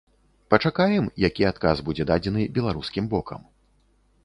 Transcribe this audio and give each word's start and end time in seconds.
Пачакаем, 0.53 1.05
які 1.25 1.43
адказ 1.51 1.83
будзе 1.91 2.03
дадзены 2.13 2.41
беларускім 2.59 3.05
бокам. 3.15 3.41